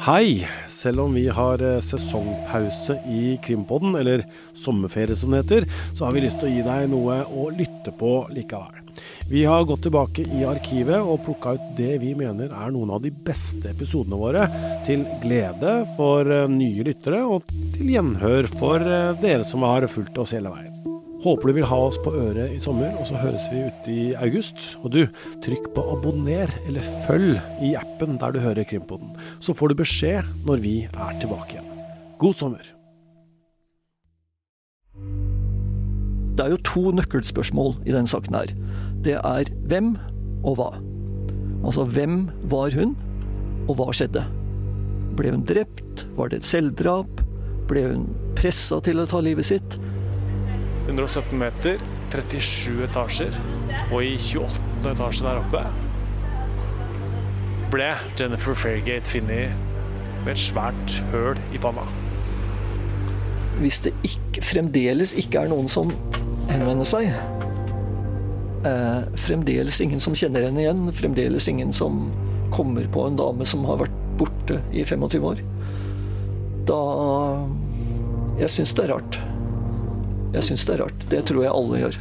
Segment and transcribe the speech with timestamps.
[0.00, 0.48] Hei!
[0.72, 4.22] Selv om vi har eh, sesongpause i Krimpodden, eller
[4.56, 7.92] sommerferie som det heter, så har vi lyst til å gi deg noe å lytte
[7.98, 8.78] på likevel.
[9.28, 13.04] Vi har gått tilbake i arkivet og plukka ut det vi mener er noen av
[13.04, 14.48] de beste episodene våre,
[14.88, 20.16] til glede for eh, nye lyttere og til gjenhør for eh, dere som har fulgt
[20.24, 20.69] oss hele veien.
[21.20, 24.04] Håper du vil ha oss på øret i sommer, og så høres vi ute i
[24.16, 24.62] august.
[24.80, 25.02] Og du,
[25.44, 29.12] trykk på abonner eller følg i appen der du hører Krimpoden.
[29.44, 31.68] Så får du beskjed når vi er tilbake igjen.
[32.20, 32.64] God sommer.
[36.38, 38.56] Det er jo to nøkkelspørsmål i denne saken her.
[39.04, 39.92] Det er hvem
[40.40, 40.70] og hva.
[41.60, 42.96] Altså hvem var hun,
[43.68, 44.24] og hva skjedde?
[45.20, 46.06] Ble hun drept?
[46.16, 47.20] Var det et selvdrap?
[47.68, 48.08] Ble hun
[48.40, 49.76] pressa til å ta livet sitt?
[50.86, 51.80] 117 meter,
[52.10, 53.36] 37 etasjer,
[53.90, 54.92] og i 28.
[54.94, 55.64] etasje der oppe
[57.70, 59.52] ble Jennifer Fairgate funnet
[60.24, 61.84] med et svært høl i panna.
[63.60, 65.92] Hvis det ikke, fremdeles ikke er noen som
[66.50, 67.12] henvender seg,
[68.66, 72.08] eh, fremdeles ingen som kjenner henne igjen, fremdeles ingen som
[72.50, 75.44] kommer på en dame som har vært borte i 25 år,
[76.66, 76.80] da
[78.40, 79.16] Jeg syns det er rart.
[80.30, 81.04] Jeg syns det er rart.
[81.10, 82.00] Det tror jeg alle gjør.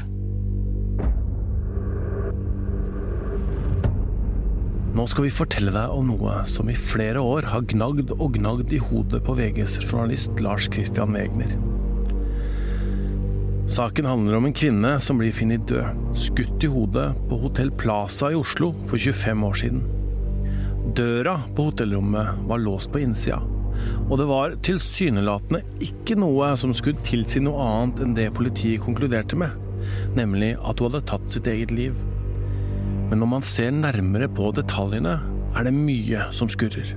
[4.99, 8.73] Nå skal vi fortelle deg om noe som i flere år har gnagd og gnagd
[8.75, 11.53] i hodet på VGs journalist Lars Christian Wegner.
[13.69, 18.31] Saken handler om en kvinne som blir funnet død, skutt i hodet på Hotell Plaza
[18.33, 19.83] i Oslo for 25 år siden.
[20.97, 23.37] Døra på hotellrommet var låst på innsida,
[24.09, 29.37] og det var tilsynelatende ikke noe som skulle tilsi noe annet enn det politiet konkluderte
[29.39, 29.53] med,
[30.17, 31.97] nemlig at hun hadde tatt sitt eget liv.
[33.09, 35.19] Men når man ser nærmere på detaljene,
[35.57, 36.93] er det mye som skurrer.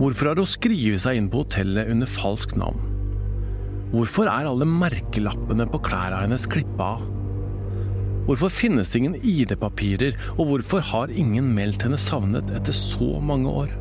[0.00, 2.86] Hvorfor har hun skrevet seg inn på hotellet under falskt navn?
[3.90, 7.19] Hvorfor er alle merkelappene på klærne hennes klippa av?
[8.30, 13.50] Hvorfor finnes det ingen ID-papirer, og hvorfor har ingen meldt henne savnet etter så mange
[13.50, 13.72] år?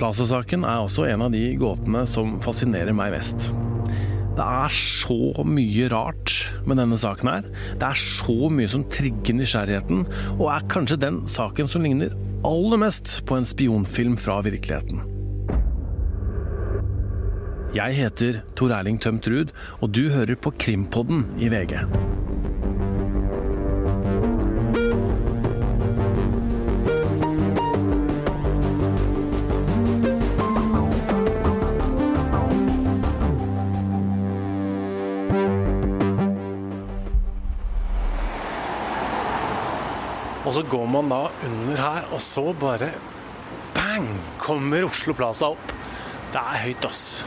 [0.00, 3.50] Plaza-saken er også en av de gåtene som fascinerer meg mest.
[4.32, 7.50] Det er så mye rart med denne saken her.
[7.76, 10.06] Det er så mye som trigger nysgjerrigheten,
[10.38, 12.16] og er kanskje den saken som ligner
[12.48, 15.04] aller mest på en spionfilm fra virkeligheten.
[17.76, 19.52] Jeg heter Tor Erling Tømt Ruud,
[19.84, 21.76] og du hører på Krimpodden i VG.
[40.52, 41.18] Og så går man da
[41.48, 42.90] under her, og så bare
[43.72, 44.10] bang!
[44.36, 45.70] Kommer Oslo Plaza opp.
[46.28, 47.22] Det er høyt, ass.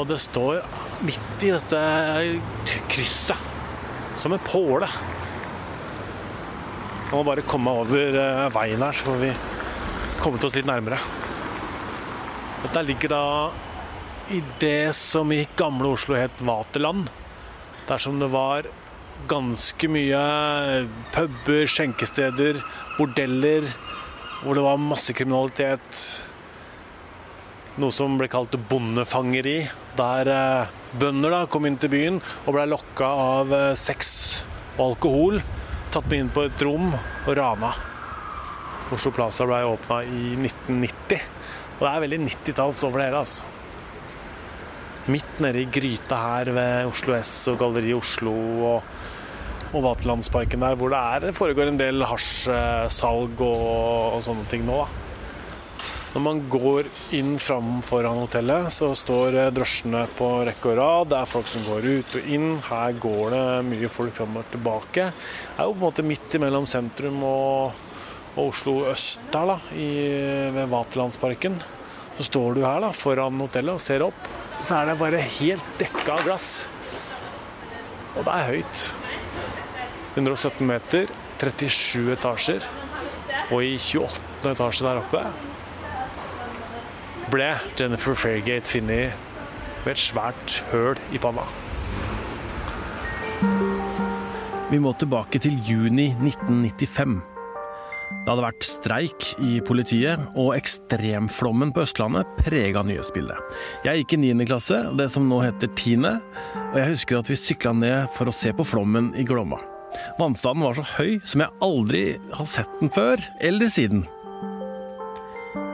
[0.00, 0.62] Og det står
[1.04, 1.82] midt i dette
[2.88, 3.36] krysset.
[4.16, 4.88] Som en påle.
[7.10, 9.34] Jeg må bare komme over eh, veien her, så får vi
[10.24, 10.96] kommet oss litt nærmere.
[12.62, 13.24] Dette ligger da
[14.32, 17.12] i det som i gamle Oslo het Vaterland.
[17.84, 18.64] Der som det var
[19.30, 20.20] ganske mye
[21.14, 22.58] puber, skjenkesteder,
[22.98, 23.66] bordeller,
[24.42, 26.02] hvor det var masse kriminalitet.
[27.80, 29.62] Noe som ble kalt bondefangeri,
[29.96, 33.08] der eh, bønder da kom inn til byen og ble lokka
[33.38, 34.10] av eh, sex
[34.76, 35.40] og alkohol,
[35.92, 37.72] tatt med inn på et rom og rana.
[38.92, 41.24] Oslo Plaza ble åpna i 1990,
[41.78, 43.22] og det er veldig 90-talls over det hele.
[43.24, 43.48] altså.
[45.12, 48.34] Midt nede i gryta her ved Oslo S og Galleri Oslo
[48.68, 48.92] og
[49.80, 54.82] Vaterlandsparken der, hvor det er, foregår en del hasjsalg og, og sånne ting nå.
[54.84, 55.02] da.
[56.12, 61.08] Når man går inn fram foran hotellet, så står eh, drosjene på rekke og rad.
[61.08, 62.50] Det er folk som går ut og inn.
[62.66, 65.06] Her går det mye folk fram og tilbake.
[65.08, 67.80] Det er jo på en måte midt imellom sentrum og,
[68.34, 69.88] og Oslo øst her, da, i,
[70.52, 71.56] ved Vaterlandsparken.
[72.18, 74.28] Så står du her da, foran hotellet og ser opp.
[74.60, 76.50] Så er det bare helt dekka av glass.
[78.18, 78.84] Og det er høyt.
[80.16, 81.10] 117 meter,
[81.40, 82.68] 37 etasjer.
[83.52, 84.52] Og i 28.
[84.52, 85.24] etasje der oppe
[87.32, 89.14] ble Jennifer Fairgate funnet
[89.84, 91.46] med et svært høl i panna.
[94.72, 97.20] Vi må tilbake til juni 1995.
[98.22, 103.56] Det hadde vært streik i politiet, og ekstremflommen på Østlandet prega nyhetsbildet.
[103.88, 104.46] Jeg gikk i 9.
[104.46, 106.06] klasse, det som nå heter 10.,
[106.70, 109.58] og jeg husker at vi sykla ned for å se på flommen i Glomma.
[110.18, 112.04] Vannstanden var så høy som jeg aldri
[112.36, 114.06] har sett den før eller siden.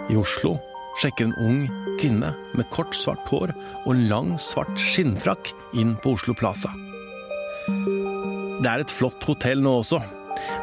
[0.09, 0.57] I Oslo
[0.99, 1.61] sjekker en ung
[2.01, 3.53] kvinne med kort, svart hår
[3.87, 6.73] og lang, svart skinnfrakk inn på Oslo Plaza.
[8.59, 10.01] Det er et flott hotell nå også,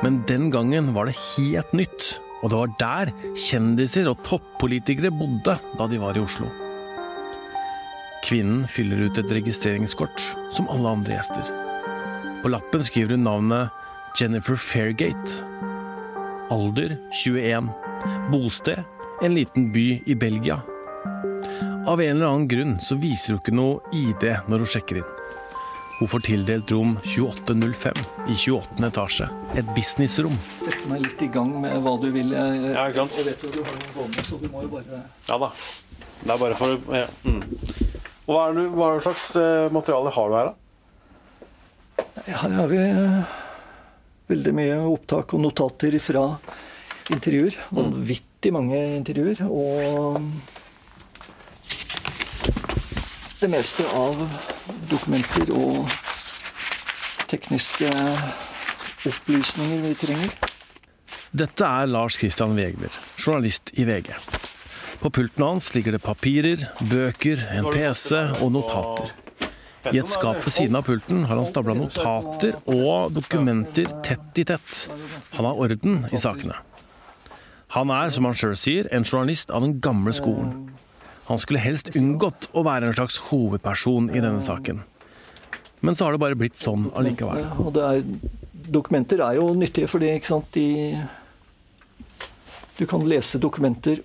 [0.03, 2.15] men den gangen var det helt nytt.
[2.43, 6.51] Og det var der kjendiser og toppolitikere bodde da de var i Oslo.
[8.25, 10.21] Kvinnen fyller ut et registreringskort,
[10.53, 11.64] som alle andre gjester.
[12.45, 13.69] På lappen skriver hun navnet
[14.21, 15.41] Jennifer Fairgate.
[16.53, 16.91] Alder
[17.23, 17.69] 21.
[18.31, 18.83] Bosted
[19.25, 20.59] en liten by i Belgia.
[21.87, 25.07] Av en eller annen grunn så viser hun ikke noe ID når hun sjekker inn.
[25.97, 28.77] Hun får tildelt rom 2805 i 28.
[28.91, 29.29] etasje.
[29.57, 30.35] Et businessrom.
[30.59, 32.29] Sette meg litt i gang med hva du vil.
[32.35, 33.17] Jeg, Ja, ikke sant?
[33.23, 34.99] jeg vet jo du har noen gående, så du må jo bare
[35.31, 35.49] Ja da.
[36.21, 37.09] Det er bare for ja.
[37.25, 37.41] mm.
[38.27, 38.45] Og hva,
[38.77, 40.64] hva slags eh, materiale har du her, da?
[42.25, 43.33] Her har vi eh,
[44.31, 46.23] veldig mye opptak og notater fra
[47.13, 47.57] intervjuer.
[47.77, 49.43] Vanvittig mange intervjuer.
[49.45, 50.17] Og
[53.43, 54.17] det meste av
[54.89, 55.85] dokumenter og
[57.29, 57.91] tekniske
[59.05, 60.33] opplysninger vi trenger.
[61.35, 64.15] Dette er Lars Christian Wegner, journalist i VG.
[65.03, 69.13] På pulten hans ligger det papirer, bøker, en PC og notater.
[69.91, 74.45] I et skap ved siden av pulten har han stabla notater og dokumenter tett i
[74.47, 74.85] tett.
[75.35, 76.57] Han har orden i sakene.
[77.75, 80.69] Han er, som han sjøl sier, en journalist av den gamle skolen.
[81.27, 84.83] Han skulle helst unngått å være en slags hovedperson i denne saken.
[85.85, 87.43] Men så har det bare blitt sånn allikevel.
[87.61, 88.03] Og det er,
[88.71, 91.03] dokumenter er jo nyttige fordi ikke sant, de,
[92.79, 94.01] du kan lese dokumenter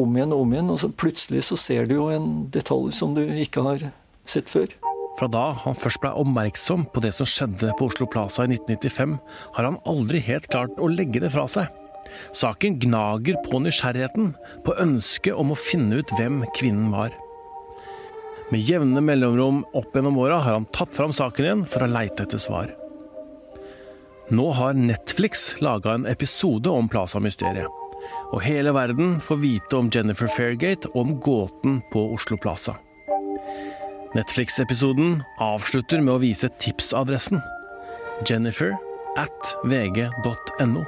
[0.00, 3.16] om igjen og om igjen, og så plutselig så ser du jo en detalj som
[3.16, 3.90] du ikke har
[4.28, 4.70] sett før.
[5.20, 9.18] Fra da han først ble oppmerksom på det som skjedde på Oslo Plaza i 1995,
[9.52, 11.68] har han aldri helt klart å legge det fra seg.
[12.32, 14.32] Saken gnager på nysgjerrigheten,
[14.64, 17.12] på ønsket om å finne ut hvem kvinnen var.
[18.48, 22.24] Med jevne mellomrom opp gjennom åra har han tatt fram saken igjen for å leite
[22.24, 22.72] etter svar.
[24.32, 27.68] Nå har Netflix laga en episode om Plaza-mysteriet.
[28.32, 32.80] Og hele verden får vite om Jennifer Fairgate og om gåten på Oslo Plaza.
[34.10, 37.38] Netflix-episoden avslutter med å vise tipsadressen.
[38.26, 38.72] Jennifer
[39.20, 40.82] at vg.no.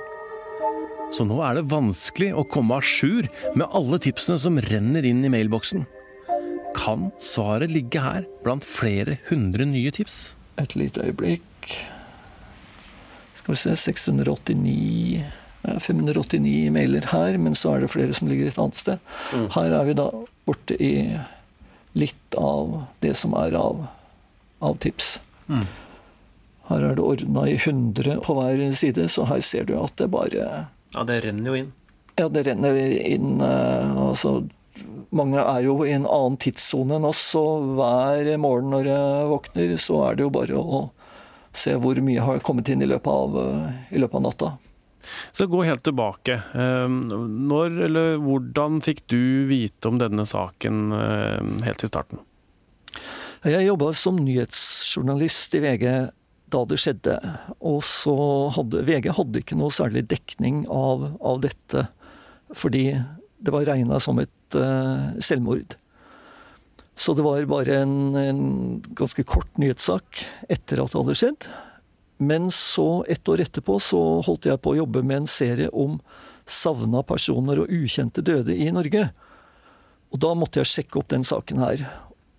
[1.14, 5.20] Så nå er det vanskelig å komme à jour med alle tipsene som renner inn
[5.22, 5.84] i mailboksen.
[6.74, 10.32] Kan svaret ligge her blant flere hundre nye tips?
[10.58, 11.76] Et lite øyeblikk.
[13.38, 18.50] Skal vi se 689 eh, 589 mailer her, men så er det flere som ligger
[18.50, 19.14] et annet sted.
[19.54, 20.08] Her er vi da
[20.48, 20.92] borte i
[21.98, 23.84] litt av det som er av,
[24.64, 25.18] av tips.
[26.70, 30.08] Her er det ordna i 100 på hver side, så her ser du at det
[30.12, 31.70] bare Ja, det renner jo inn.
[32.20, 34.42] Ja, det renner inn eh, altså,
[35.12, 39.72] Mange er jo i en annen tidssone enn oss, og hver morgen når jeg våkner,
[39.80, 40.82] så er det jo bare å
[41.52, 44.52] se hvor mye har kommet inn i løpet av, eh, i løpet av natta.
[45.32, 46.40] Så gå helt tilbake.
[46.54, 46.88] Eh,
[47.52, 52.22] Når eller hvordan fikk du vite om denne saken eh, helt i starten?
[53.42, 55.86] Jeg jobba som nyhetsjournalist i VG
[56.52, 57.16] da det skjedde.
[57.58, 58.14] Og så
[58.54, 61.88] hadde VG hadde ikke noe særlig dekning av, av dette,
[62.54, 62.86] fordi
[63.42, 65.74] det var regna som et uh, selvmord.
[66.94, 68.42] Så det var bare en, en
[68.94, 71.48] ganske kort nyhetssak etter at det hadde skjedd.
[72.22, 75.98] Men så, ett år etterpå, så holdt jeg på å jobbe med en serie om
[76.46, 79.08] savna personer og ukjente døde i Norge.
[80.12, 81.84] Og da måtte jeg sjekke opp den saken her.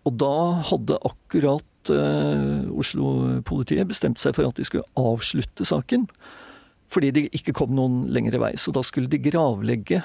[0.08, 0.36] Og da
[0.70, 6.08] hadde akkurat eh, Oslo-politiet bestemt seg for at de skulle avslutte saken.
[6.94, 8.54] Fordi det ikke kom noen lengre vei.
[8.60, 10.04] Så da skulle de gravlegge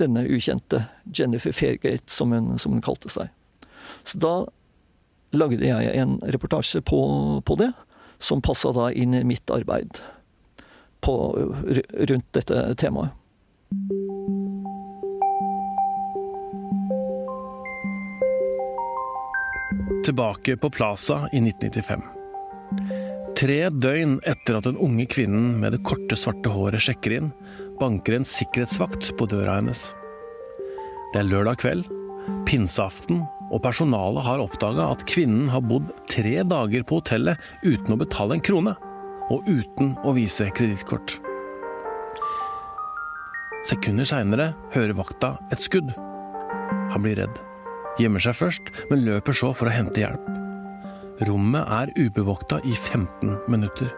[0.00, 3.28] denne ukjente, Jennifer Fairgate, som hun, som hun kalte seg.
[4.02, 4.34] Så da
[5.36, 7.00] lagde jeg en reportasje på,
[7.46, 7.70] på det,
[8.20, 9.98] som passa da inn i mitt arbeid
[11.00, 11.14] på,
[12.12, 13.16] rundt dette temaet.
[20.04, 22.02] Tilbake på Plaza i 1995.
[23.40, 27.30] Tre døgn etter at den unge kvinnen med det korte, svarte håret sjekker inn,
[27.80, 29.90] banker en sikkerhetsvakt på døra hennes.
[31.14, 31.86] Det er lørdag kveld,
[32.48, 37.98] pinseaften, og personalet har oppdaga at kvinnen har bodd tre dager på hotellet uten å
[38.00, 38.76] betale en krone,
[39.30, 41.18] og uten å vise kredittkort.
[43.66, 45.92] Sekunder seinere hører vakta et skudd.
[46.94, 47.40] Han blir redd.
[48.00, 50.30] Gjemmer seg først, men løper så for å hente hjelp.
[51.28, 53.90] Rommet er ubevokta i 15 minutter.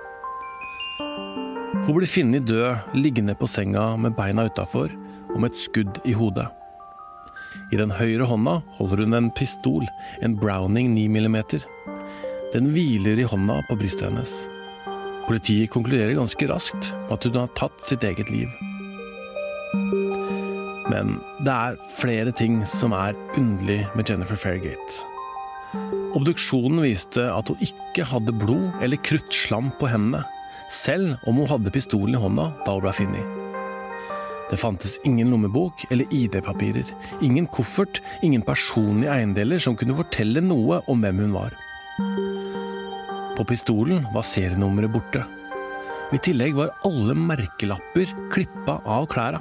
[1.82, 4.90] Hun blir funnet død liggende på senga med beina utafor
[5.36, 6.48] med et skudd i hodet.
[7.72, 9.86] I den høyre hånda holder hun en pistol,
[10.22, 11.38] en Browning 9 mm.
[12.52, 14.34] Den hviler i hånda på brystet hennes.
[15.24, 18.50] Politiet konkluderer ganske raskt på at hun har tatt sitt eget liv.
[20.92, 21.16] Men
[21.46, 25.06] det er flere ting som er underlig med Jennifer Fairgate.
[26.12, 30.26] Obduksjonen viste at hun ikke hadde blod eller kruttslam på hendene,
[30.72, 33.41] selv om hun hadde pistolen i hånda da hun ble funnet.
[34.52, 36.90] Det fantes ingen lommebok eller ID-papirer,
[37.24, 41.56] ingen koffert, ingen personlige eiendeler som kunne fortelle noe om hvem hun var.
[43.32, 45.24] På pistolen var serienummeret borte.
[46.12, 49.40] I tillegg var alle merkelapper klippa av klæra.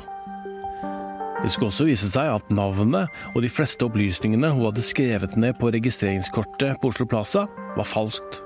[1.41, 5.59] Det skulle også vise seg at navnet og de fleste opplysningene hun hadde skrevet ned
[5.59, 8.39] på registreringskortet på Oslo Plaza, var falskt.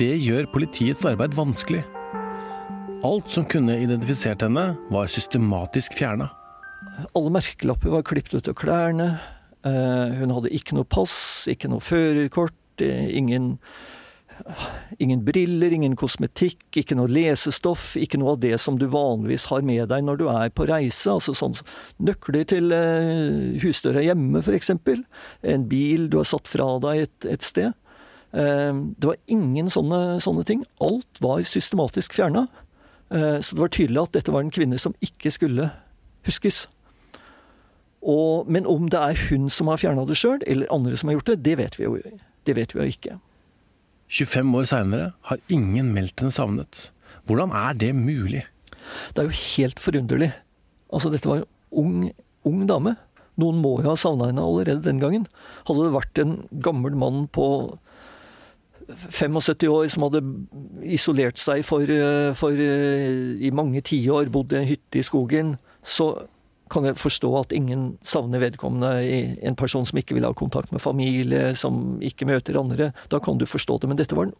[0.00, 1.84] Det gjør politiets arbeid vanskelig.
[3.04, 6.30] Alt som kunne identifisert henne, var systematisk fjerna.
[7.12, 9.08] Alle merkelapper var klippet ut av klærne.
[9.64, 13.58] Eh, hun hadde ikke noe pass, ikke noe førerkort, eh, ingen
[14.98, 19.62] Ingen briller, ingen kosmetikk, ikke noe lesestoff, ikke noe av det som du vanligvis har
[19.62, 21.06] med deg når du er på reise.
[21.12, 21.54] Altså sånn
[22.02, 24.72] nøkler til eh, husdøra hjemme, f.eks.
[24.74, 27.78] En bil du har satt fra deg et, et sted.
[28.34, 30.66] Det var ingen sånne, sånne ting.
[30.82, 32.48] Alt var systematisk fjerna.
[33.10, 35.70] Eh, så det var tydelig at dette var en kvinne som ikke skulle
[36.28, 36.64] huskes.
[38.04, 41.18] Og, men om det er hun som har fjerna det sjøl, eller andre som har
[41.18, 41.96] gjort det, det vet vi jo,
[42.44, 43.16] det vet vi jo ikke.
[44.12, 46.88] 25 år seinere har ingen meldt henne savnet.
[47.24, 48.44] Hvordan er det mulig?
[49.16, 50.30] Det er jo helt forunderlig.
[50.92, 52.10] Altså, dette var en ung,
[52.44, 52.94] ung dame.
[53.40, 55.24] Noen må jo ha savna henne allerede den gangen.
[55.66, 57.46] Hadde det vært en gammel mann på
[58.88, 60.22] 75 år som hadde
[60.84, 61.88] isolert seg for,
[62.38, 66.12] for i mange tiår, bodd i en hytte i skogen, så
[66.72, 69.04] kan jeg forstå at ingen savner vedkommende.
[69.44, 72.90] En person som ikke vil ha kontakt med familie, som ikke møter andre.
[73.12, 73.90] Da kan du forstå det.
[73.90, 74.36] Men dette var en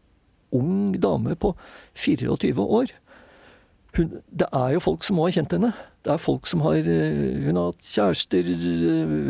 [0.54, 1.54] ung dame på
[1.94, 2.94] 24 år.
[3.94, 5.70] Hun, det er jo folk som må ha kjent henne.
[6.04, 8.50] Det er folk som har Hun har hatt kjærester,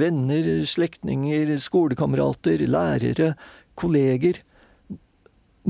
[0.01, 3.35] venner, slektninger, skolekamerater, lærere,
[3.77, 4.41] kolleger.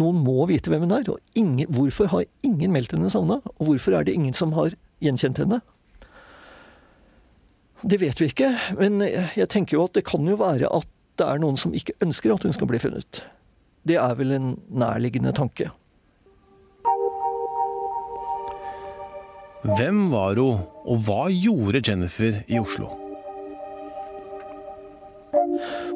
[0.00, 1.06] Noen må vite hvem hun er.
[1.12, 3.38] Og ingen, hvorfor har ingen meldt henne savna?
[3.58, 4.74] Og hvorfor er det ingen som har
[5.04, 5.60] gjenkjent henne?
[7.84, 10.88] Det vet vi ikke, men jeg tenker jo at det kan jo være at
[11.20, 13.20] det er noen som ikke ønsker at hun skal bli funnet.
[13.84, 15.68] Det er vel en nærliggende tanke.
[19.64, 22.88] Hvem var hun, og hva gjorde Jennifer i Oslo?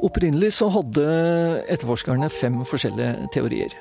[0.04, 1.04] Opprinnelig så hadde
[1.72, 3.74] etterforskerne fem forskjellige teorier.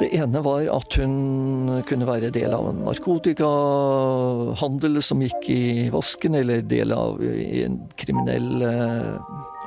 [0.00, 6.34] Det ene var at hun kunne være del av en narkotikahandel som gikk i vasken,
[6.34, 9.14] eller del av en kriminell eh,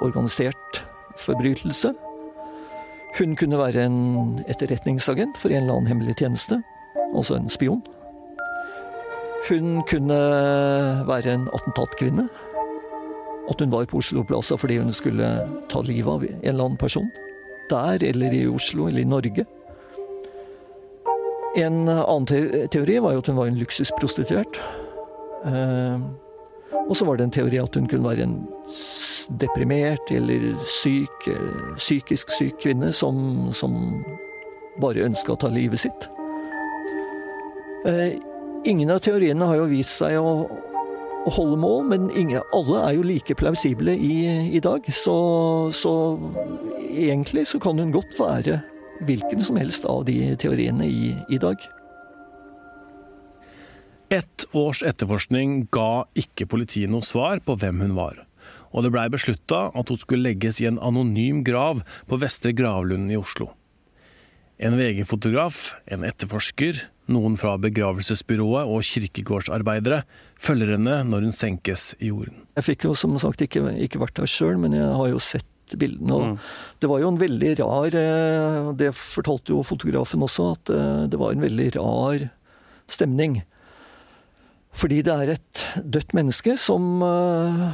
[0.04, 0.84] organisert
[1.24, 1.94] forbrytelse.
[3.18, 4.00] Hun kunne være en
[4.52, 6.56] etterretningsagent for en eller annen hemmelig tjeneste,
[7.16, 7.82] altså en spion.
[9.48, 10.20] Hun kunne
[11.08, 12.28] være en attentatkvinne.
[13.48, 15.28] At hun var på Oslo Plaza fordi hun skulle
[15.72, 17.08] ta livet av en eller annen person.
[17.72, 19.46] Der eller i Oslo eller i Norge.
[21.58, 22.28] En annen
[22.70, 24.60] teori var jo at hun var en luksusprostituert.
[25.46, 26.02] Eh,
[26.88, 28.38] og så var det en teori at hun kunne være en
[29.42, 33.74] deprimert eller syk, eh, psykisk syk kvinne som, som
[34.82, 36.08] bare ønska å ta livet sitt.
[37.88, 38.18] Eh,
[38.70, 40.46] ingen av teoriene har jo vist seg å,
[41.26, 44.16] å holde mål, men ingen, alle er jo like plausible i,
[44.54, 44.86] i dag.
[44.94, 45.18] Så,
[45.74, 45.94] så
[46.94, 48.62] egentlig så kan hun godt være
[49.06, 51.62] hvilken som helst av de teoriene i, i dag.
[54.10, 58.22] Ett års etterforskning ga ikke politiet noe svar på hvem hun var,
[58.72, 63.12] og det blei beslutta at hun skulle legges i en anonym grav på Vestre Gravlunden
[63.12, 63.52] i Oslo.
[64.58, 66.80] En VG-fotograf, en etterforsker,
[67.14, 70.02] noen fra begravelsesbyrået og kirkegårdsarbeidere
[70.42, 72.48] følger henne når hun senkes i jorden.
[72.58, 75.48] Jeg fikk jo som sagt ikke, ikke vært der sjøl, men jeg har jo sett
[75.76, 76.16] bildene.
[76.16, 76.38] Og mm.
[76.80, 81.20] Det var jo en veldig rar eh, Det fortalte jo fotografen også, at eh, det
[81.20, 82.30] var en veldig rar
[82.88, 83.42] stemning.
[84.78, 87.66] Fordi det er et dødt menneske som eh,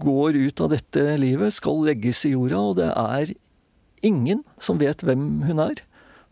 [0.00, 3.34] går ut av dette livet, skal legges i jorda, og det er
[4.06, 5.84] ingen som vet hvem hun er.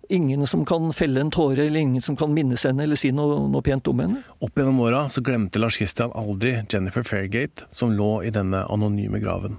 [0.09, 3.43] Ingen som kan felle en tåre, eller ingen som kan minnes henne eller si noe,
[3.53, 4.23] noe pent om henne.
[4.41, 9.21] Opp gjennom åra så glemte Lars Christian aldri Jennifer Fairgate, som lå i denne anonyme
[9.21, 9.59] graven.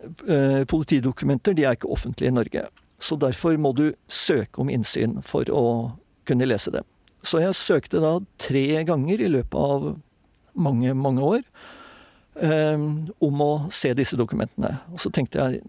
[0.00, 2.64] Eh, politidokumenter de er ikke offentlige i Norge.
[3.00, 5.64] Så derfor må du søke om innsyn for å
[6.28, 6.84] kunne lese det.
[7.22, 9.90] Så jeg søkte da tre ganger i løpet av
[10.54, 11.42] mange, mange år
[12.40, 12.86] um,
[13.20, 14.78] om å se disse dokumentene.
[14.92, 15.62] Og så tenkte jeg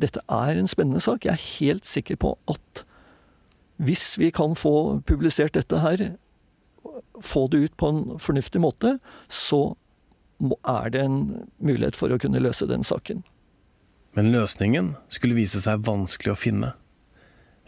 [0.00, 1.24] dette er en spennende sak.
[1.24, 2.84] Jeg er helt sikker på at
[3.76, 6.06] hvis vi kan få publisert dette her,
[7.20, 8.96] få det ut på en fornuftig måte,
[9.28, 9.76] så
[10.64, 11.20] er det en
[11.60, 13.24] mulighet for å kunne løse den saken.
[14.16, 16.72] Men løsningen skulle vise seg vanskelig å finne.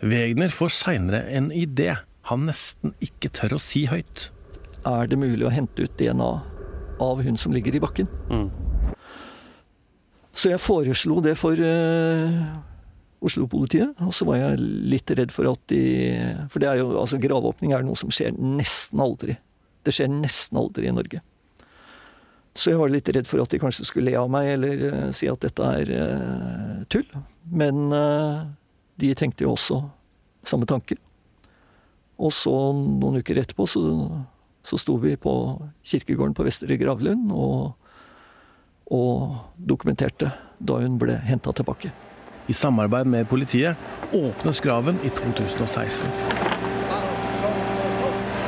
[0.00, 1.92] Wegner får seinere en idé
[2.28, 4.28] han nesten ikke tør å si høyt.
[4.88, 6.30] Er det mulig å hente ut DNA
[7.04, 8.08] av hun som ligger i bakken?
[8.32, 8.48] Mm.
[10.32, 12.36] Så jeg foreslo det for uh,
[13.24, 13.96] Oslo-politiet.
[14.04, 14.60] Og så var jeg
[14.92, 15.80] litt redd for at de
[16.52, 19.38] For det er jo, altså graveåpning er noe som skjer nesten aldri.
[19.84, 21.24] Det skjer nesten aldri i Norge.
[22.58, 25.02] Så jeg var litt redd for at de kanskje skulle le av meg eller uh,
[25.14, 27.06] si at dette er uh, tull.
[27.54, 28.48] Men uh,
[28.98, 29.84] de tenkte jo også
[30.48, 30.98] samme tanke.
[32.18, 33.82] Og så noen uker etterpå så,
[34.66, 35.32] så sto vi på
[35.86, 37.76] kirkegården på Vestre Gravlund og,
[38.90, 41.92] og dokumenterte da hun ble henta tilbake.
[42.48, 43.76] I samarbeid med politiet
[44.10, 46.10] åpnes graven i 2016.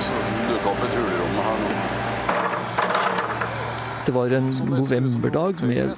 [0.00, 1.80] Så dukka opp et hulrom her nå.
[4.06, 5.92] Det var en novemberdag med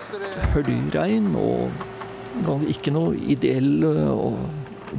[0.53, 1.71] høljregn og
[2.71, 3.85] ikke noe ideell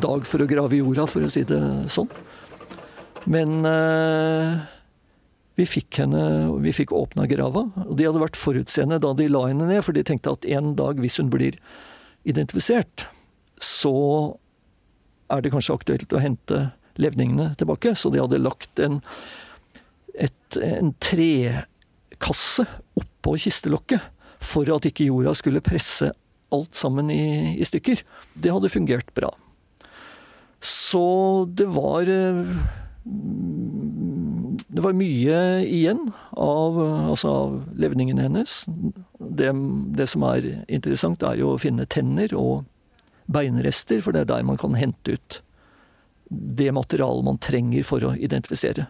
[0.02, 1.60] dag for å grave i jorda, for å si det
[1.92, 2.10] sånn.
[3.30, 4.64] Men eh,
[5.60, 6.24] vi fikk henne,
[6.64, 7.66] vi fikk åpna grava.
[7.86, 10.74] og De hadde vært forutseende da de la henne ned, for de tenkte at en
[10.80, 11.60] dag, hvis hun blir
[12.28, 13.06] identifisert,
[13.62, 13.94] så
[15.32, 16.66] er det kanskje aktuelt å hente
[17.02, 17.94] levningene tilbake.
[18.00, 19.00] Så de hadde lagt en,
[20.14, 21.34] et, en tre
[22.24, 22.66] kasse
[23.00, 24.02] oppå kistelokket
[24.44, 26.12] for at ikke jorda skulle presse
[26.54, 28.04] alt sammen i, i stykker.
[28.34, 29.32] Det hadde fungert bra.
[30.64, 32.44] Så det var eh,
[34.74, 36.06] Det var mye igjen
[36.40, 38.54] av, altså av levningene hennes.
[39.20, 39.50] Det,
[39.98, 42.64] det, som er interessant, er jo å finne tenner og
[43.32, 45.42] beinrester, for det er der man kan hente ut
[46.34, 48.88] det materialet man trenger for å identifisere.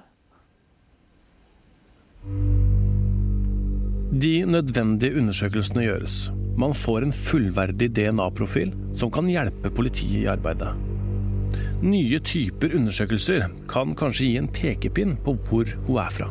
[4.13, 6.15] De nødvendige undersøkelsene gjøres.
[6.57, 10.69] Man får en fullverdig DNA-profil som kan hjelpe politiet i arbeidet.
[11.81, 16.29] Nye typer undersøkelser kan kanskje gi en pekepinn på hvor hun er fra.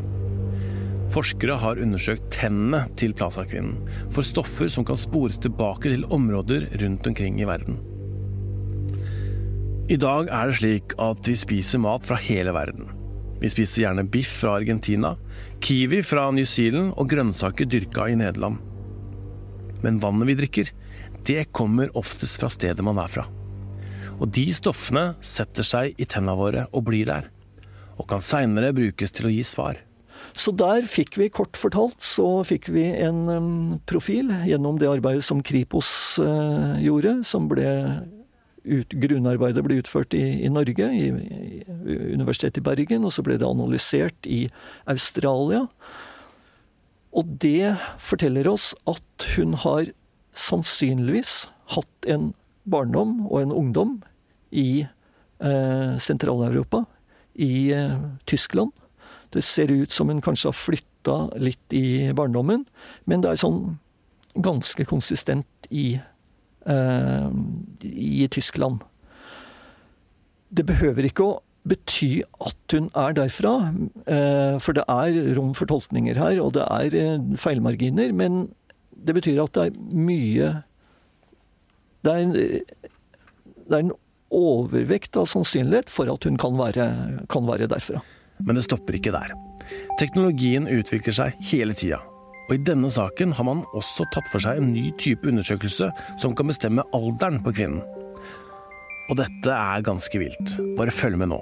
[1.10, 3.74] Forskere har undersøkt tennene til Plaza-kvinnen
[4.14, 7.82] for stoffer som kan spores tilbake til områder rundt omkring i verden.
[9.90, 13.01] I dag er det slik at vi spiser mat fra hele verden.
[13.42, 15.16] Vi spiser gjerne biff fra Argentina,
[15.60, 18.60] kiwi fra New Zealand og grønnsaker dyrka i Nederland.
[19.82, 20.70] Men vannet vi drikker,
[21.26, 23.26] det kommer oftest fra stedet man er fra.
[24.22, 27.26] Og de stoffene setter seg i tennene våre og blir der.
[27.98, 29.80] Og kan seinere brukes til å gi svar.
[30.38, 35.26] Så der fikk vi, kort fortalt, så fikk vi en um, profil gjennom det arbeidet
[35.26, 35.90] som Kripos
[36.22, 37.66] uh, gjorde, som ble
[38.64, 41.62] ut, grunnarbeidet ble utført i, i Norge, i, i,
[42.14, 44.44] Universitetet i Bergen, og så ble det analysert i
[44.90, 45.66] Australia.
[47.12, 49.90] Og det forteller oss at hun har
[50.32, 52.30] sannsynligvis hatt en
[52.64, 53.98] barndom og en ungdom
[54.54, 56.84] i eh, Sentral-Europa,
[57.34, 57.98] i eh,
[58.28, 58.72] Tyskland.
[59.32, 62.66] Det ser ut som hun kanskje har flytta litt i barndommen,
[63.08, 63.62] men det er sånn
[64.40, 65.98] ganske konsistent i
[66.68, 68.84] i Tyskland.
[70.52, 73.54] Det behøver ikke å bety at hun er derfra,
[74.10, 78.12] eh, for det er rom for tolkninger her, og det er eh, feilmarginer.
[78.16, 78.48] Men
[78.92, 80.52] det betyr at det er mye
[82.02, 83.92] Det er en, det er en
[84.34, 86.86] overvekt av sannsynlighet for at hun kan være,
[87.30, 88.00] kan være derfra.
[88.42, 89.30] Men det stopper ikke der.
[90.00, 92.00] Teknologien utvikler seg hele tida.
[92.48, 96.36] Og I denne saken har man også tatt for seg en ny type undersøkelse som
[96.36, 97.82] kan bestemme alderen på kvinnen.
[99.10, 100.56] Og dette er ganske vilt.
[100.78, 101.40] Bare følg med nå.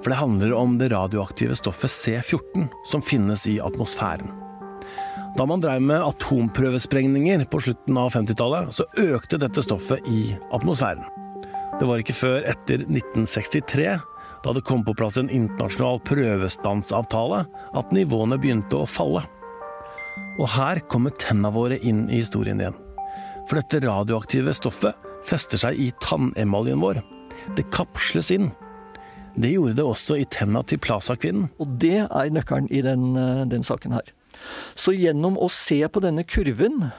[0.00, 4.30] For det handler om det radioaktive stoffet C14 som finnes i atmosfæren.
[5.36, 11.04] Da man drev med atomprøvesprengninger på slutten av 50-tallet, så økte dette stoffet i atmosfæren.
[11.78, 13.92] Det var ikke før etter 1963,
[14.44, 17.44] da det kom på plass en internasjonal prøvestansavtale,
[17.76, 19.22] at nivåene begynte å falle.
[20.40, 22.76] Og her kommer tenna våre inn i historien igjen.
[23.48, 27.02] For dette radioaktive stoffet fester seg i tannemaljen vår.
[27.56, 28.50] Det kapsles inn.
[29.40, 31.50] Det gjorde det også i tenna til Plaza-kvinnen.
[31.62, 34.10] Og det er nøkkelen i den, eh, den, saken her.
[34.74, 36.90] Så gjennom å se på denne kurven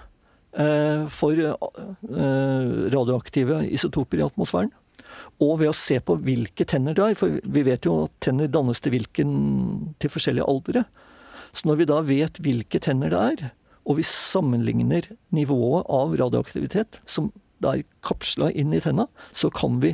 [0.54, 4.72] eh, for eh, radioaktive isotoper i atmosfæren,
[5.42, 8.52] og ved å se på hvilke tenner det er, for vi vet jo at tenner
[8.52, 9.32] dannes til hvilken
[10.00, 10.86] til forskjellige aldre,
[11.52, 13.50] Så når vi da vet hvilke tenner det er,
[13.88, 19.80] og vi sammenligner nivået av radioaktivitet som det er kapsla inn i tenna, så kan
[19.84, 19.94] vi,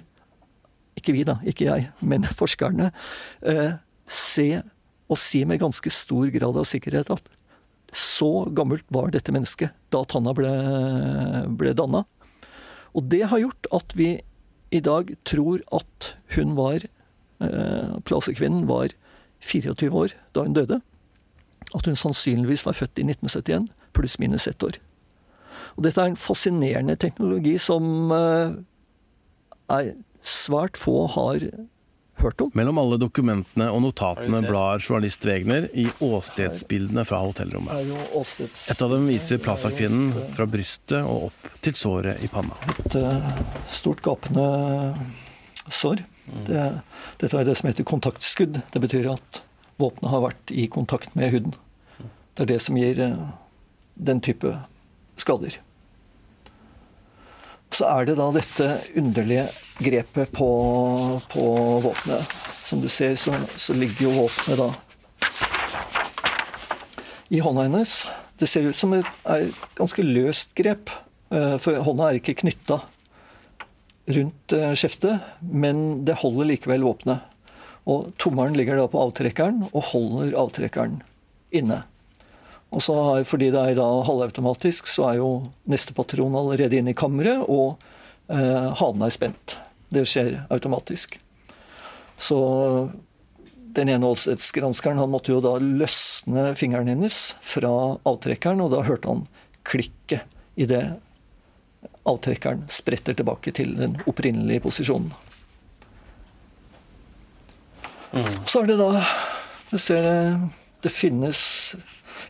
[1.00, 2.92] ikke vi da, ikke jeg, men forskerne,
[3.48, 4.50] eh, se
[5.08, 7.34] og si med ganske stor grad av sikkerhet at
[7.96, 10.52] så gammelt var dette mennesket da tanna ble,
[11.60, 12.04] ble danna.
[12.92, 14.18] Og det har gjort at vi
[14.76, 18.92] i dag tror at hun var eh, Plasekvinnen var
[19.40, 20.82] 24 år da hun døde.
[21.76, 24.78] At hun sannsynligvis var født i 1971, pluss-minus ett år.
[25.76, 28.54] Og dette er en fascinerende teknologi som eh,
[29.74, 29.92] er
[30.24, 31.44] svært få har
[32.22, 32.52] hørt om.
[32.58, 37.94] Mellom alle dokumentene og notatene blar journalist Wegner i åstedsbildene fra hotellrommet.
[38.72, 42.58] Et av dem viser Plaza-kvinnen fra brystet og opp til såret i panna.
[42.78, 44.48] et eh, stort gapende
[45.68, 46.04] sår.
[46.48, 46.64] Det,
[47.22, 48.60] dette er det som heter kontaktskudd.
[48.74, 49.44] Det betyr at
[49.82, 51.56] våpenet har vært i kontakt med huden.
[52.38, 53.30] Det er det som gir eh,
[53.96, 54.54] den type
[55.18, 55.60] skader.
[57.74, 59.48] Så er det da dette underlige
[59.84, 60.50] grepet på,
[61.30, 61.48] på
[61.84, 62.36] våpenet.
[62.68, 64.70] Som du ser, så, så ligger jo våpenet da
[67.30, 68.06] i hånda hennes.
[68.40, 70.92] Det ser ut som et et ganske løst grep,
[71.32, 72.80] eh, for hånda er ikke knytta
[74.16, 77.26] rundt eh, skjeftet, men det holder likevel våpenet.
[77.88, 81.00] Og tommelen ligger da på avtrekkeren og holder avtrekkeren
[81.56, 81.84] inne.
[82.76, 85.30] Og så har, Fordi det er da halvautomatisk, så er jo
[85.72, 87.80] neste patron allerede inne i kammeret, og
[88.28, 89.58] eh, hanen er spent.
[89.90, 91.16] Det skjer automatisk.
[92.20, 92.38] Så
[93.78, 97.72] den ene åstedsgranskeren han måtte jo da løsne fingeren hennes fra
[98.10, 99.24] avtrekkeren, og da hørte han
[99.68, 100.26] klikket
[100.60, 100.98] idet
[102.08, 105.14] avtrekkeren spretter tilbake til den opprinnelige posisjonen.
[108.48, 109.04] Så er det da
[109.72, 110.48] Du ser eh,
[110.86, 111.40] det finnes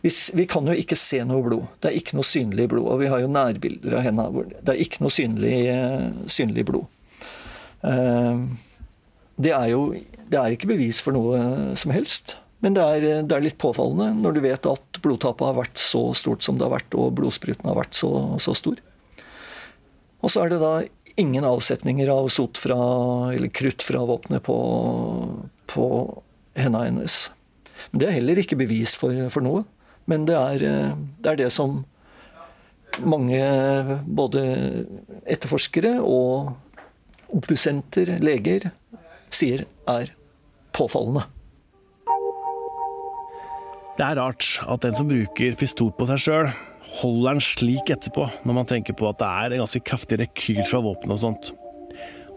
[0.02, 1.66] vi, vi kan jo ikke se noe blod.
[1.82, 2.86] Det er ikke noe synlig blod.
[2.86, 6.68] Og vi har jo nærbilder av henne hvor det er ikke noe synlig, eh, synlig
[6.68, 6.86] blod.
[7.88, 8.44] Eh,
[9.42, 9.82] det er jo
[10.28, 11.40] det er ikke bevis for noe
[11.80, 12.36] som helst.
[12.64, 16.08] Men det er, det er litt påfallende når du vet at blodtapet har vært så
[16.18, 18.12] stort som det har vært, og blodspruten har vært så,
[18.42, 18.80] så stor.
[20.26, 20.74] Og så er det da
[21.22, 22.78] ingen avsetninger av sot fra,
[23.34, 24.58] eller krutt fra våpenet på,
[25.70, 25.88] på
[26.58, 27.28] henda hennes.
[27.92, 29.64] Men det er heller ikke bevis for, for noe.
[30.08, 31.82] Men det er, det er, det som
[33.04, 33.42] mange,
[34.08, 34.44] både
[35.28, 36.54] etterforskere og
[37.36, 38.70] obdusenter, leger,
[39.28, 40.14] sier er
[40.76, 41.26] påfallende.
[43.98, 46.50] Det er rart at den som bruker pistol på seg sjøl,
[47.02, 50.62] holder den slik etterpå, når man tenker på at det er en ganske kraftig rekyl
[50.70, 51.50] fra våpenet og sånt.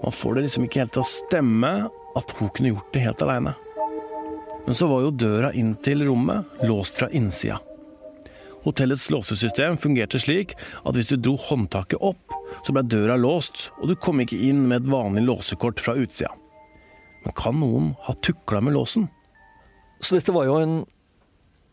[0.00, 1.72] Man får det liksom ikke helt til å stemme
[2.18, 3.54] at hun kunne gjort det helt aleine.
[4.66, 7.58] Men så var jo døra inn til rommet låst fra innsida.
[8.60, 10.52] Hotellets låsesystem fungerte slik
[10.84, 12.34] at hvis du dro håndtaket opp,
[12.66, 16.34] så ble døra låst, og du kom ikke inn med et vanlig låsekort fra utsida.
[17.24, 19.08] Men kan noen ha tukla med låsen?
[20.00, 20.76] Så dette var jo en,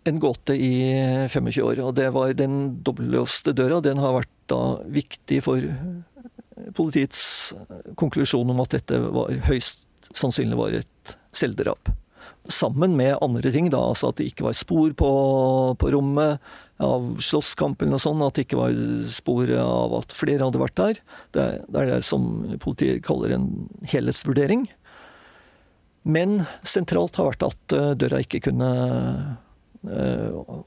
[0.08, 0.72] en gåte i
[1.32, 1.84] 25 år.
[1.88, 3.80] Og det var den dobbeltlåste døra.
[3.84, 5.64] Den har vært da viktig for
[6.76, 7.54] politiets
[8.00, 11.92] konklusjon om at dette var høyst sannsynlig var et selvdrap.
[12.48, 15.12] Sammen med andre ting, da, altså at det ikke var spor på,
[15.80, 16.40] på rommet
[16.84, 18.78] av slåsskamp eller noe sånt, at det ikke var
[19.10, 21.02] spor av at flere hadde vært der.
[21.36, 22.30] Det, det er det som
[22.64, 23.50] politiet kaller en
[23.90, 24.68] helhetsvurdering.
[26.08, 28.70] Men sentralt har vært at eh, døra ikke kunne
[29.84, 30.62] øh,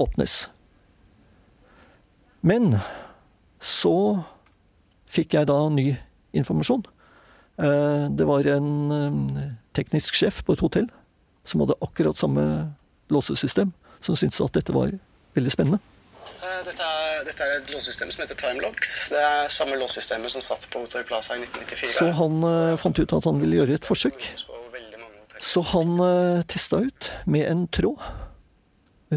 [0.00, 0.38] åpnes.
[2.46, 2.78] Men
[3.60, 4.22] så
[5.10, 5.90] fikk jeg da ny
[6.36, 6.86] informasjon.
[7.56, 10.88] Eh, det var en teknisk sjef på et hotell
[11.46, 12.42] som hadde akkurat samme
[13.12, 14.92] låsesystem, som syntes at dette var
[15.36, 15.78] veldig spennende.
[16.66, 18.94] Dette er, dette er et låsesystem som heter Timelocks.
[19.12, 21.92] Det er samme låssystemet som satt på Hotel Plaza i 1994.
[21.94, 22.46] Så han
[22.82, 24.26] fant ut at han ville gjøre et forsøk.
[25.38, 26.00] Så han
[26.50, 28.02] testa ut med en tråd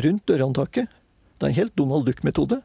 [0.06, 0.92] rundt dørhåndtaket.
[1.40, 2.62] Det er en helt Donald Duck-metode.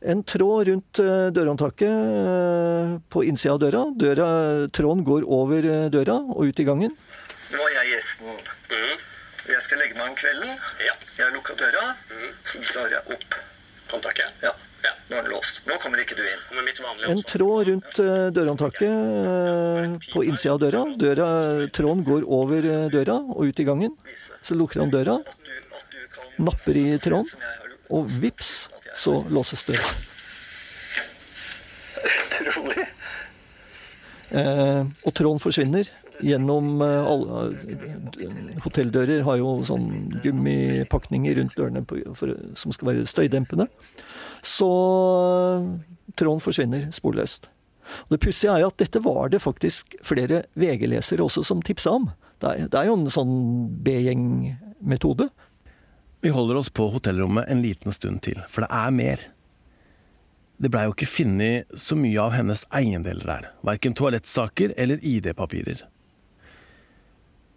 [0.00, 3.82] En tråd rundt uh, dørhåndtaket på innsida av døra.
[4.00, 4.28] døra.
[4.72, 6.96] Tråden går over døra og ut i gangen.
[7.50, 8.40] Nå er jeg gjesten.
[8.70, 8.96] Mm.
[9.50, 10.56] Jeg skal legge meg om kvelden.
[10.86, 10.94] Ja.
[11.18, 12.32] Jeg har lukka døra, mm.
[12.46, 13.38] så drar jeg opp.
[13.90, 14.42] Håndtaket?
[14.44, 14.52] Ja.
[14.86, 14.92] ja.
[15.10, 15.60] Nå er den låst.
[15.66, 16.40] Nå kommer ikke du inn.
[17.10, 17.96] En tråd rundt
[18.36, 20.84] dørhåndtaket på innsida av døra.
[20.96, 21.28] døra.
[21.74, 23.96] Tråden går over døra og ut i gangen.
[24.42, 25.18] Så lukker han døra,
[26.40, 27.26] napper i tråden,
[27.90, 29.92] og vips, så låses døra.
[32.30, 32.86] Utrolig.
[34.30, 35.88] Eh, og Trond forsvinner
[36.22, 39.88] gjennom eh, alle Hotelldører har jo sånn
[40.22, 43.66] gummipakninger rundt dørene på, for, som skal være støydempende.
[44.42, 44.70] Så
[46.20, 47.50] Trond forsvinner sporløst.
[48.06, 52.10] Og Det pussige er at dette var det faktisk flere VG-lesere også som tipsa om.
[52.40, 53.34] Det er, det er jo en sånn
[53.84, 55.28] B-gjeng-metode.
[56.20, 59.22] Vi holder oss på hotellrommet en liten stund til, for det er mer.
[60.60, 65.86] Det blei jo ikke funnet så mye av hennes eiendeler der, verken toalettsaker eller ID-papirer.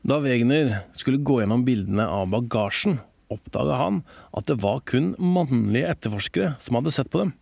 [0.08, 5.92] Da Wegner skulle gå gjennom bildene av bagasjen, oppdaga han at det var kun mannlige
[5.92, 7.36] etterforskere som hadde sett på dem.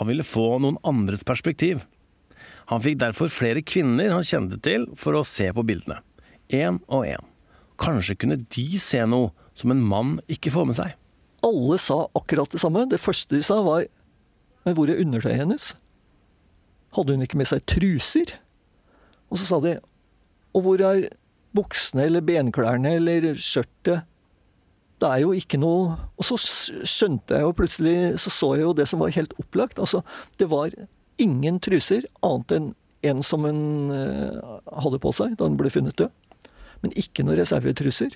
[0.00, 1.84] Han ville få noen andres perspektiv.
[2.72, 6.00] Han fikk derfor flere kvinner han kjente til, for å se på bildene.
[6.48, 7.27] Én og én.
[7.78, 10.96] Kanskje kunne de se noe som en mann ikke får med seg.
[11.46, 12.86] Alle sa akkurat det samme.
[12.90, 13.86] Det første de sa, var
[14.66, 15.70] Men hvor er undertøyet hennes?
[16.96, 18.34] Hadde hun ikke med seg truser?
[19.30, 19.78] Og så sa de
[20.56, 21.08] Og hvor er
[21.56, 24.04] buksene eller benklærne eller skjørtet?
[24.98, 28.74] Det er jo ikke noe Og så skjønte jeg jo plutselig Så så jeg jo
[28.74, 29.78] det som var helt opplagt.
[29.78, 30.02] Altså,
[30.42, 30.74] det var
[31.18, 32.68] ingen truser annet enn
[33.06, 36.10] en som hun hadde på seg da hun ble funnet død.
[36.84, 38.14] Men ikke noe reservetruser.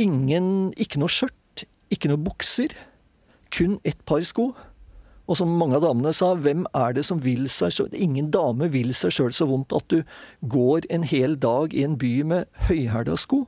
[0.00, 2.74] Ingen, ikke noe skjørt, ikke noe bukser.
[3.54, 4.50] Kun ett par sko.
[5.30, 8.66] Og som mange av damene sa, hvem er det som vil seg sjøl Ingen dame
[8.72, 10.00] vil seg sjøl så vondt at du
[10.50, 13.44] går en hel dag i en by med høyhæla sko,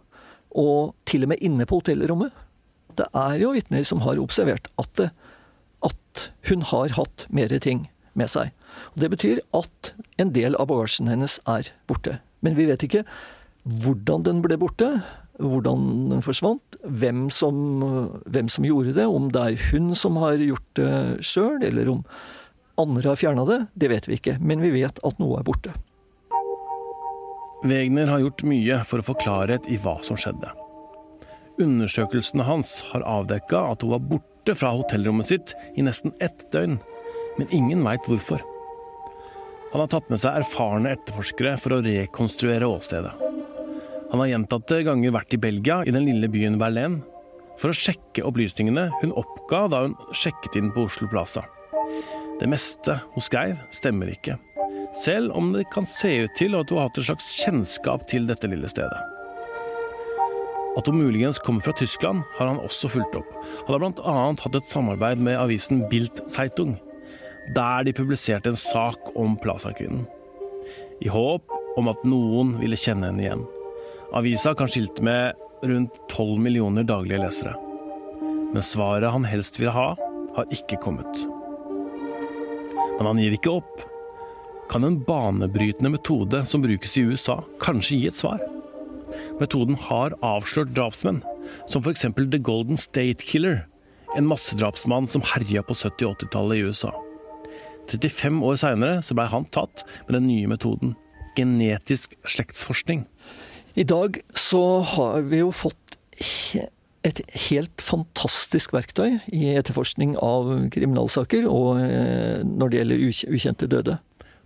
[0.54, 2.30] og til og med inne på hotellrommet.
[2.94, 5.08] Det er jo vitner som har observert at, det,
[5.82, 8.52] at hun har hatt mer ting med seg.
[8.92, 12.20] Og det betyr at en del av bagasjen hennes er borte.
[12.44, 13.02] Men vi vet ikke
[13.62, 14.88] hvordan den ble borte,
[15.42, 17.56] hvordan den forsvant, hvem som,
[18.26, 20.92] hvem som gjorde det, om det er hun som har gjort det
[21.26, 22.02] sjøl, eller om
[22.80, 24.38] andre har fjerna det, det vet vi ikke.
[24.40, 25.74] Men vi vet at noe er borte.
[27.62, 30.50] Wegner har gjort mye for å få klarhet i hva som skjedde.
[31.62, 36.80] Undersøkelsene hans har avdekka at hun var borte fra hotellrommet sitt i nesten ett døgn,
[37.38, 38.42] men ingen veit hvorfor.
[39.72, 43.14] Han har tatt med seg erfarne etterforskere for å rekonstruere åstedet.
[44.12, 47.00] Han har gjentatte ganger vært i Belgia, i den lille byen Verlaine,
[47.56, 51.46] for å sjekke opplysningene hun oppga da hun sjekket inn på Oslo Plaza.
[52.40, 54.36] Det meste hun skrev, stemmer ikke,
[55.00, 58.28] selv om det kan se ut til at hun har hatt et slags kjennskap til
[58.28, 59.00] dette lille stedet.
[60.76, 63.32] At hun muligens kommer fra Tyskland, har han også fulgt opp.
[63.64, 64.18] Han har bl.a.
[64.44, 66.76] hatt et samarbeid med avisen Bilt Zeitung,
[67.56, 70.04] der de publiserte en sak om Plaza-kvinnen.
[71.00, 73.48] I håp om at noen ville kjenne henne igjen.
[74.12, 77.54] Avisa kan skilte med rundt 12 millioner daglige lesere.
[78.52, 79.94] Men svaret han helst ville ha,
[80.36, 81.22] har ikke kommet.
[82.98, 83.86] Men han gir ikke opp.
[84.68, 88.42] Kan en banebrytende metode som brukes i USA, kanskje gi et svar?
[89.40, 91.22] Metoden har avslørt drapsmenn,
[91.68, 92.04] som f.eks.
[92.20, 93.64] The Golden State Killer,
[94.16, 96.92] en massedrapsmann som herja på 70- og 80-tallet i USA.
[97.88, 100.92] 35 år seinere ble han tatt med den nye metoden
[101.36, 103.06] genetisk slektsforskning.
[103.74, 105.96] I dag så har vi jo fått
[107.02, 113.96] et helt fantastisk verktøy i etterforskning av kriminalsaker og når det gjelder ukjente døde.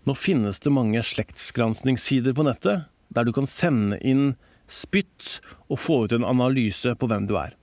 [0.07, 4.37] Nå finnes det mange slektsgranskningssider på nettet, der du kan sende inn
[4.71, 7.57] spytt og få ut en analyse på hvem du er.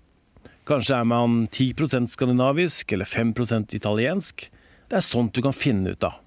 [0.67, 4.49] Kanskje er man 10% skandinavisk eller 5% italiensk.
[4.91, 6.19] Det er sånt du kan finne ut av.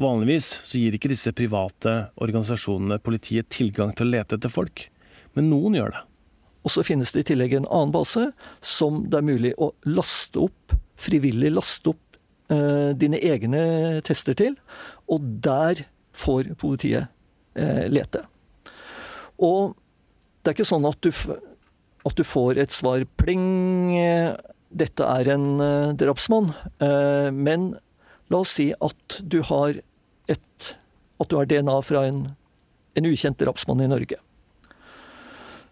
[0.00, 4.86] Vanligvis så gir ikke disse private organisasjonene politiet tilgang til å lete etter folk,
[5.36, 6.02] men noen gjør det.
[6.62, 8.28] Og så finnes det i tillegg en annen base
[8.64, 12.18] som det er mulig å laste opp, frivillig laste opp
[12.54, 13.62] eh, dine egne
[14.06, 14.56] tester til,
[15.10, 15.84] og der
[16.16, 17.10] får politiet
[17.58, 18.24] eh, lete.
[19.42, 19.74] Og
[20.42, 21.10] det er ikke sånn at du,
[22.06, 23.44] at du får et svar pling,
[24.72, 26.52] dette er en uh, drapsmann.
[26.82, 27.72] Eh, men
[28.32, 29.80] la oss si at du har
[30.30, 30.70] et
[31.20, 32.22] At du har DNA fra en,
[32.98, 34.16] en ukjent drapsmann i Norge.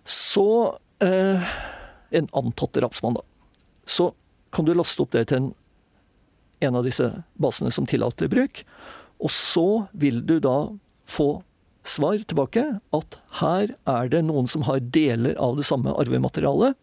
[0.07, 1.49] Så eh,
[2.11, 3.25] En antatt drapsmann, da.
[3.87, 4.13] Så
[4.55, 5.49] kan du laste opp det til en,
[6.63, 8.63] en av disse basene som tillater bruk.
[9.23, 10.71] Og så vil du da
[11.11, 11.43] få
[11.87, 16.77] svar tilbake at her er det noen som har deler av det samme arvematerialet.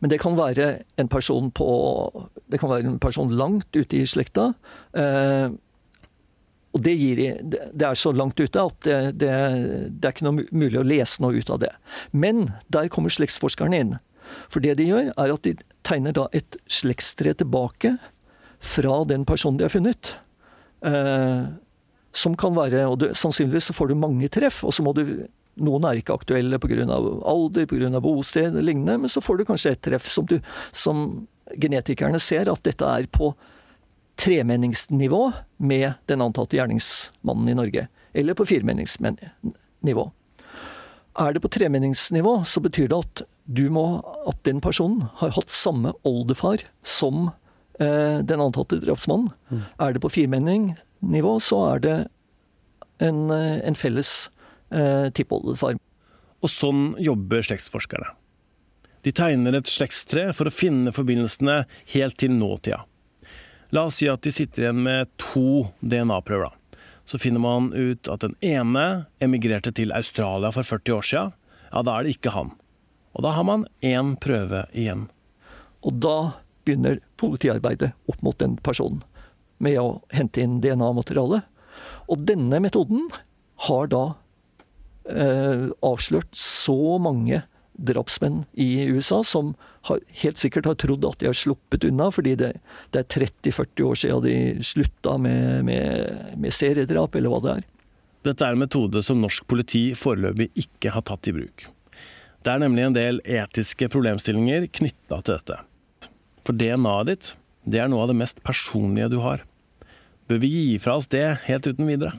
[0.00, 0.70] Men det kan være
[1.00, 1.68] en person på
[2.50, 4.52] Det kan være en person langt ute i slekta.
[4.96, 5.54] Eh,
[6.74, 9.30] og det, gir, det, er så langt ute at det, det,
[9.94, 11.70] det, er ikke noe mulig å lese noe ut av det.
[12.10, 13.94] Men der kommer slektsforskerne inn.
[14.50, 15.54] For det de gjør, er at de
[15.86, 17.94] tegner da et slektstre tilbake
[18.64, 20.16] fra den personen de har funnet.
[20.84, 21.44] Eh,
[22.14, 25.26] som kan være Og du, sannsynligvis så får du mange treff, og så må du
[25.60, 26.84] noen er ikke aktuelle pga.
[26.84, 28.00] alder, pga.
[28.00, 30.40] bosted lignende, men så får du kanskje et treff som, du,
[30.72, 31.26] som
[31.60, 33.34] genetikerne ser at dette er på
[34.20, 37.86] tremenningsnivå med den antatte gjerningsmannen i Norge.
[38.14, 40.10] Eller på firemenningsnivå.
[41.18, 43.86] Er det på tremenningsnivå, så betyr det at du må
[44.28, 47.28] at den personen har hatt samme oldefar som
[47.78, 49.30] eh, den antatte drapsmannen.
[49.50, 49.62] Mm.
[49.78, 51.96] Er det på firmenningnivå, så er det
[53.04, 54.30] en, eh, en felles
[54.74, 55.78] eh.
[56.44, 58.10] Og sånn jobber slektsforskerne.
[59.04, 62.82] De tegner et slektstre for å finne forbindelsene helt til nåtida.
[63.74, 66.52] La oss si at de sitter igjen med to DNA-prøver.
[67.04, 71.34] Så finner man ut at den ene emigrerte til Australia for 40 år siden.
[71.68, 72.54] Ja, da er det ikke han.
[73.12, 75.08] Og da har man én prøve igjen.
[75.84, 76.16] Og da
[76.64, 79.02] begynner politiarbeidet opp mot den personen
[79.62, 81.42] med å hente inn DNA-materiale.
[82.08, 83.08] Og denne metoden
[83.68, 84.04] har da
[85.04, 87.42] avslørt så mange
[87.74, 89.54] drapsmenn i USA som
[89.88, 92.52] har, helt sikkert har trodd at de har sluppet unna, fordi det,
[92.94, 97.70] det er 30-40 år siden de slutta med, med, med seriedrap, eller hva det er.
[98.24, 101.66] Dette er en metode som norsk politi foreløpig ikke har tatt i bruk.
[102.44, 105.58] Det er nemlig en del etiske problemstillinger knytta til dette.
[106.44, 107.32] For DNA-et ditt,
[107.64, 109.44] det er noe av det mest personlige du har.
[110.28, 112.16] Bør vi gi fra oss det helt uten videre?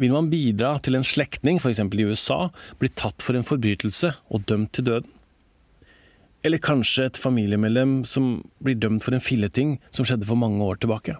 [0.00, 1.82] Vil man bidra til en slektning, f.eks.
[1.84, 2.48] i USA,
[2.80, 5.16] blir tatt for en forbrytelse og dømt til døden?
[6.40, 10.80] Eller kanskje et familiemedlem som blir dømt for en filleting som skjedde for mange år
[10.80, 11.18] tilbake?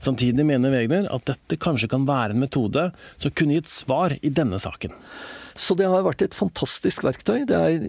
[0.00, 2.88] Samtidig mener Wegner at dette kanskje kan være en metode
[3.20, 4.94] som kunne gitt svar i denne saken.
[5.54, 7.44] Så det har vært et fantastisk verktøy.
[7.46, 7.88] Det er,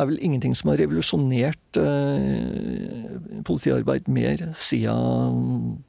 [0.00, 5.82] er vel ingenting som har revolusjonert eh, politiarbeid mer siden,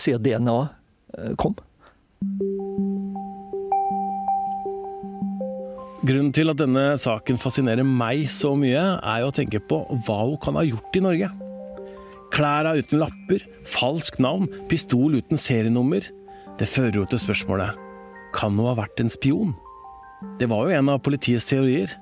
[0.00, 1.58] siden DNA eh, kom.
[6.00, 10.16] Grunnen til at denne saken fascinerer meg så mye, er jo å tenke på hva
[10.24, 11.28] hun kan ha gjort i Norge.
[12.32, 16.06] Klærne uten lapper, falsk navn, pistol uten serienummer.
[16.56, 17.76] Det fører jo til spørsmålet
[18.36, 19.52] kan hun ha vært en spion?
[20.40, 21.92] Det var jo en av politiets teorier.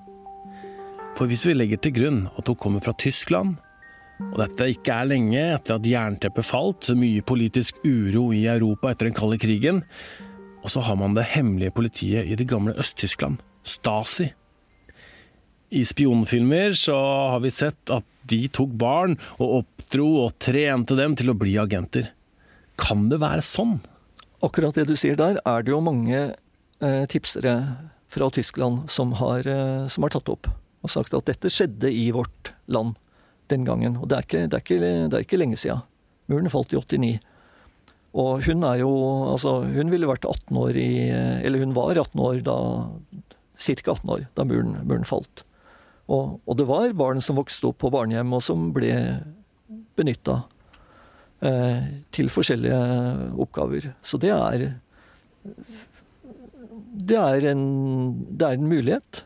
[1.19, 3.57] For hvis vi legger til grunn at hun kommer fra Tyskland,
[4.19, 9.09] og dette ikke er lenge etter at jernteppet falt, mye politisk uro i Europa etter
[9.09, 9.83] den kalde krigen.
[10.65, 14.33] Og så har man det hemmelige politiet i det gamle Øst-Tyskland, Stasi.
[15.71, 16.97] I spionfilmer så
[17.35, 21.55] har vi sett at de tok barn og oppdro og trente dem til å bli
[21.61, 22.11] agenter.
[22.81, 23.79] Kan det være sånn?
[24.45, 27.55] Akkurat det du sier der, er det jo mange eh, tipsere
[28.09, 30.49] fra Tyskland som har, eh, som har tatt opp
[30.83, 32.97] og sagt at dette skjedde i vårt land
[33.51, 33.97] den gangen.
[33.99, 35.85] Og det er ikke, det er ikke, det er ikke lenge siden.
[36.29, 37.19] Muren falt i 89.
[38.19, 38.93] Og hun er jo
[39.29, 40.89] Altså, hun ville vært 18 år i
[41.45, 42.57] Eller hun var 18 år da
[43.59, 43.93] Ca.
[43.93, 45.43] 18 år da muren, muren falt.
[46.09, 48.95] Og, og, det var barn som vokste opp på barnehjem, og som ble
[49.99, 50.37] benytta
[51.45, 52.79] eh, til forskjellige
[53.35, 53.91] oppgaver.
[54.01, 54.69] Så det er
[57.09, 57.65] Det er en,
[58.31, 59.25] det er en mulighet.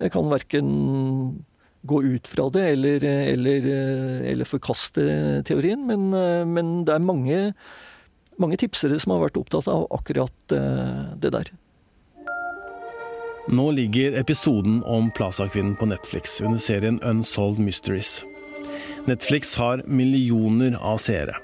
[0.00, 1.44] Jeg kan verken
[1.84, 3.66] gå ut fra det eller, eller,
[4.30, 5.04] eller forkaste
[5.44, 5.84] teorien.
[5.86, 6.08] Men,
[6.52, 7.40] men, det er mange,
[8.40, 11.52] mange tipsere som har vært opptatt av akkurat eh, det der.
[13.52, 18.22] Nå ligger episoden om Plaza-kvinnen på Netflix under serien Unsolved Mysteries.
[19.04, 21.36] Netflix har millioner av seere.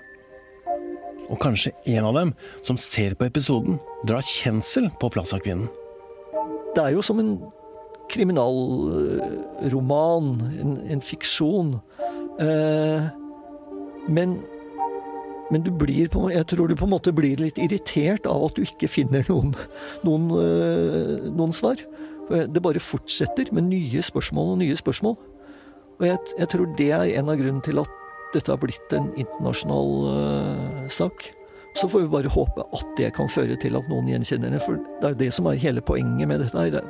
[1.29, 2.33] Og kanskje en av dem
[2.67, 3.77] som ser på episoden,
[4.09, 5.69] drar kjensel på Plaza-kvinnen.
[6.75, 7.35] Det er jo som en
[8.11, 10.27] kriminalroman,
[10.61, 11.81] en, en fiksjon.
[12.41, 13.03] Eh,
[14.09, 14.39] men,
[15.51, 18.55] men du blir på, jeg tror du på en måte blir litt irritert av at
[18.57, 19.51] du ikke finner noen,
[20.07, 21.77] noen, eh, noen svar.
[22.31, 25.17] Det bare fortsetter med nye spørsmål og nye spørsmål.
[26.01, 27.91] Og jeg, jeg, tror det er en av grunnene til at
[28.33, 31.33] dette har blitt en internasjonal uh, sak.
[31.75, 34.79] Så får vi bare håpe at det kan føre til at noen gjenkjenner det, for
[34.79, 36.81] det er jo det som er hele poenget med dette her.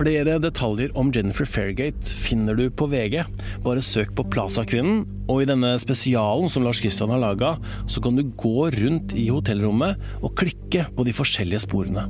[0.00, 3.18] Flere detaljer om Jennifer Fairgate finner du på VG.
[3.60, 7.50] Bare søk på Plaza-kvinnen, og i denne spesialen som Lars Kristian har laga,
[7.84, 12.06] så kan du gå rundt i hotellrommet og klikke på de forskjellige sporene.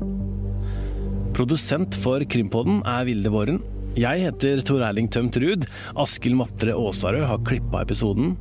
[1.34, 3.58] Produsent for Krimpodden er Vilde Våren.
[3.98, 5.66] Jeg heter Tor Erling Tømt Ruud.
[5.98, 8.36] Askild Matre Aasarød har klippa episoden.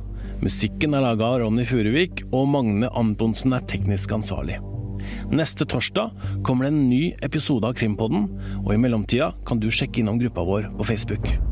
[0.46, 4.62] Musikken er laga av Ronny Furuvik, og Magne Antonsen er teknisk ansvarlig.
[5.30, 6.10] Neste torsdag
[6.46, 8.28] kommer det en ny episode av Krimpodden,
[8.64, 11.49] og i mellomtida kan du sjekke innom gruppa vår på Facebook.